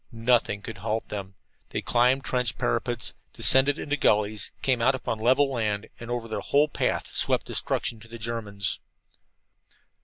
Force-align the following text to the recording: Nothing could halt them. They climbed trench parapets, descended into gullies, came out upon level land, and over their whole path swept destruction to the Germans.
Nothing 0.11 0.63
could 0.63 0.79
halt 0.79 1.09
them. 1.09 1.35
They 1.69 1.83
climbed 1.83 2.23
trench 2.23 2.57
parapets, 2.57 3.13
descended 3.33 3.77
into 3.77 3.95
gullies, 3.97 4.51
came 4.63 4.81
out 4.81 4.95
upon 4.95 5.19
level 5.19 5.51
land, 5.51 5.89
and 5.99 6.09
over 6.09 6.27
their 6.27 6.39
whole 6.39 6.67
path 6.69 7.13
swept 7.13 7.45
destruction 7.45 7.99
to 7.99 8.07
the 8.07 8.17
Germans. 8.17 8.79